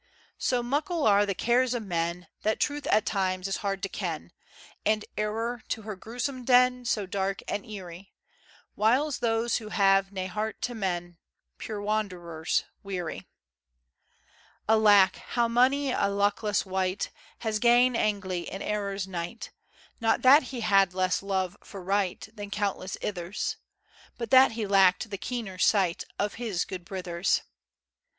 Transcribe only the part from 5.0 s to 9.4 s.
Error, to her grousome[E] den, So dark and eerie, Wiles